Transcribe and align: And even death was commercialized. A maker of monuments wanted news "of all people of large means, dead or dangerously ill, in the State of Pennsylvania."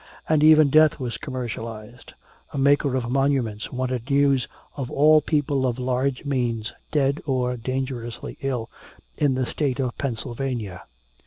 And 0.27 0.43
even 0.43 0.71
death 0.71 0.99
was 0.99 1.19
commercialized. 1.19 2.13
A 2.53 2.57
maker 2.57 2.95
of 2.95 3.11
monuments 3.11 3.71
wanted 3.71 4.09
news 4.09 4.47
"of 4.75 4.89
all 4.89 5.21
people 5.21 5.63
of 5.67 5.77
large 5.77 6.25
means, 6.25 6.73
dead 6.91 7.21
or 7.27 7.55
dangerously 7.55 8.35
ill, 8.41 8.67
in 9.17 9.35
the 9.35 9.45
State 9.45 9.79
of 9.79 9.95
Pennsylvania." 9.99 10.85